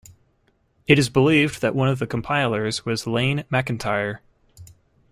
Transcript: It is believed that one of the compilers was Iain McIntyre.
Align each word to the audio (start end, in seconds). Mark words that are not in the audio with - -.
It 0.87 0.97
is 0.97 1.11
believed 1.11 1.61
that 1.61 1.75
one 1.75 1.87
of 1.87 1.99
the 1.99 2.07
compilers 2.07 2.83
was 2.83 3.05
Iain 3.05 3.43
McIntyre. 3.51 4.17